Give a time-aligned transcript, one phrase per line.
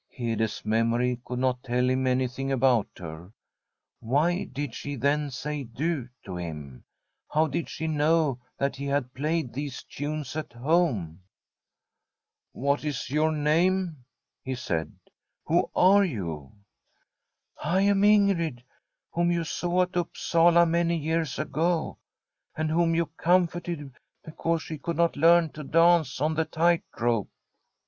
[0.09, 3.31] Hede's memory could not tell him any thing about her.
[3.99, 6.85] Why did she, then, say' du' to him?
[7.31, 11.21] How did she know that he had played these tunes at home?
[11.83, 11.85] *
[12.51, 14.03] What is your name?'
[14.43, 14.91] he said.
[15.19, 16.51] * Who are you?'
[17.11, 18.63] * I am Ingrid,
[19.11, 21.99] whom you saw at Upsala many years ago,
[22.55, 23.93] and whom you comforted
[24.25, 27.29] because she could not learn to dance on the tight rope.'